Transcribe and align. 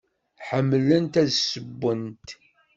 Ḥemmlent 0.47 1.19
ad 1.23 1.29
ssewwent? 1.33 2.29